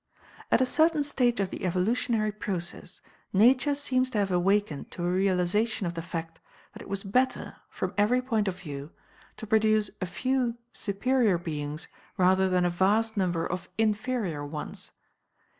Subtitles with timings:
[0.49, 3.01] At a certain stage of the evolutionary process,
[3.31, 6.39] Nature seems to have awakened to a realization of the fact
[6.73, 8.89] that it was better, from every point of view,
[9.37, 11.87] to produce A FEW superior beings
[12.17, 14.89] rather than a vast number of inferior ones.